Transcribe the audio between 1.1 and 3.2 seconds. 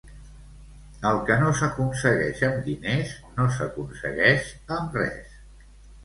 que no s'aconsegueix amb diners